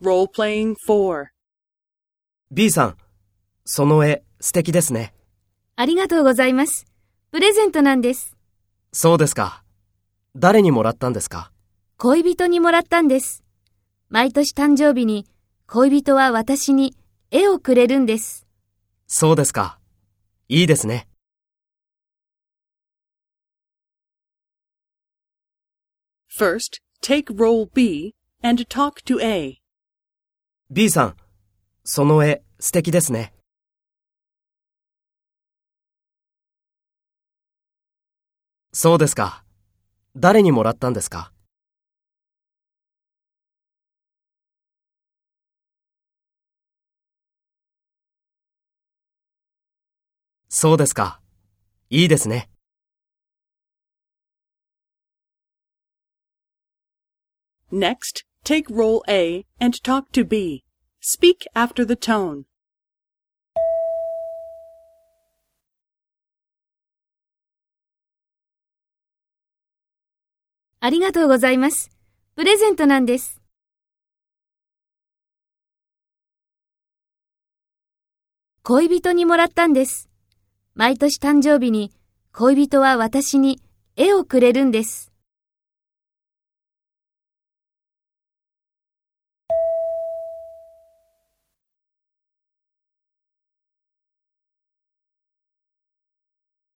[0.00, 1.26] Role-playing 4.
[2.52, 2.96] B さん、
[3.64, 5.12] その絵素敵ですね。
[5.74, 6.86] ありがとうございます。
[7.32, 8.36] プレゼントなんです。
[8.92, 9.64] そうですか。
[10.36, 11.50] 誰にもらったんですか？
[11.96, 13.42] 恋人にもらったんです。
[14.08, 15.26] 毎年誕生日に
[15.66, 16.94] 恋人は私に
[17.32, 18.46] 絵をくれるんです。
[19.08, 19.80] そうですか。
[20.48, 21.08] いいですね。
[26.38, 29.58] First, take role B and talk to A.
[30.70, 31.16] B さん、
[31.82, 33.32] その絵素敵ですね。
[38.74, 39.44] そうですか。
[40.14, 41.32] 誰にもらったんですか？
[50.50, 51.22] そうですか。
[51.88, 52.50] いいですね。
[57.72, 60.64] Next, take role A and talk to B.
[61.02, 62.44] Speak after the tone.
[70.80, 71.90] ありがとうございます。
[72.36, 73.42] プレゼントなんです。
[78.62, 80.08] 恋人にもらったんです。
[80.74, 81.92] 毎年誕生日に
[82.32, 83.60] 恋人は私に
[83.96, 85.07] 絵をくれるんです。